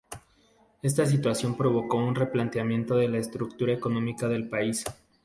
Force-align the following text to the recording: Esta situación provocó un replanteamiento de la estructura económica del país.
Esta 0.81 1.05
situación 1.05 1.55
provocó 1.55 1.97
un 1.97 2.15
replanteamiento 2.15 2.95
de 2.95 3.07
la 3.07 3.19
estructura 3.19 3.71
económica 3.71 4.27
del 4.27 4.49
país. 4.49 4.83